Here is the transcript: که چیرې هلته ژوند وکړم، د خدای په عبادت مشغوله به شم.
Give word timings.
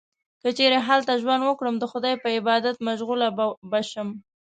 که 0.41 0.49
چیرې 0.57 0.79
هلته 0.87 1.13
ژوند 1.21 1.41
وکړم، 1.45 1.75
د 1.79 1.85
خدای 1.91 2.15
په 2.23 2.27
عبادت 2.37 2.75
مشغوله 2.87 3.27
به 3.71 3.81
شم. 3.91 4.09